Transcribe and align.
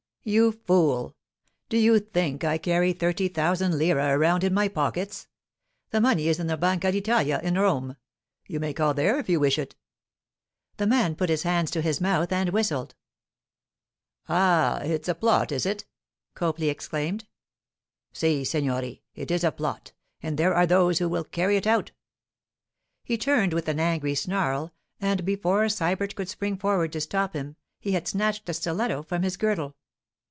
'You 0.23 0.51
fool! 0.51 1.15
Do 1.67 1.77
you 1.79 1.97
think 1.97 2.43
I 2.43 2.59
carry 2.59 2.93
thirty 2.93 3.27
thousand 3.27 3.79
lire 3.79 3.97
around 3.97 4.43
in 4.43 4.53
my 4.53 4.67
pockets? 4.67 5.27
The 5.89 5.99
money 5.99 6.27
is 6.27 6.39
in 6.39 6.45
the 6.45 6.57
Banca 6.57 6.91
d'Italia 6.91 7.39
in 7.43 7.57
Rome. 7.57 7.95
You 8.47 8.59
may 8.59 8.71
call 8.71 8.93
there 8.93 9.17
if 9.17 9.27
you 9.29 9.39
wish 9.39 9.57
it.' 9.57 9.75
The 10.77 10.85
man 10.85 11.15
put 11.15 11.29
his 11.31 11.41
hands 11.41 11.71
to 11.71 11.81
his 11.81 11.99
mouth 11.99 12.31
and 12.31 12.51
whistled. 12.51 12.93
'Ah! 14.29 14.81
It's 14.83 15.09
a 15.09 15.15
plot, 15.15 15.51
is 15.51 15.65
it!' 15.65 15.85
Copley 16.35 16.69
exclaimed. 16.69 17.25
'Si, 18.13 18.43
signore. 18.43 19.01
It 19.15 19.31
is 19.31 19.43
a 19.43 19.51
plot, 19.51 19.91
and 20.21 20.37
there 20.37 20.53
are 20.53 20.67
those 20.67 20.99
who 20.99 21.09
will 21.09 21.23
carry 21.23 21.57
it 21.57 21.65
out.' 21.65 21.93
He 23.03 23.17
turned 23.17 23.53
with 23.53 23.67
an 23.67 23.79
angry 23.79 24.13
snarl, 24.13 24.71
and 24.99 25.25
before 25.25 25.65
Sybert 25.67 26.13
could 26.13 26.29
spring 26.29 26.57
forward 26.57 26.93
to 26.93 27.01
stop 27.01 27.33
him 27.35 27.55
he 27.79 27.93
had 27.93 28.07
snatched 28.07 28.47
a 28.47 28.53
stiletto 28.53 29.01
from 29.01 29.23
his 29.23 29.35
girdle. 29.35 29.77